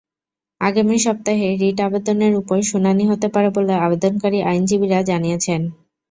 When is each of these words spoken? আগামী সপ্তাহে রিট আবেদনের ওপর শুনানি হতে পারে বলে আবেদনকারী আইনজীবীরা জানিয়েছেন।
আগামী 0.61 0.97
সপ্তাহে 0.99 1.47
রিট 1.61 1.77
আবেদনের 1.81 2.33
ওপর 2.35 2.57
শুনানি 2.63 3.03
হতে 3.07 3.27
পারে 3.27 3.49
বলে 3.49 3.73
আবেদনকারী 3.85 4.39
আইনজীবীরা 4.43 4.99
জানিয়েছেন। 5.03 5.61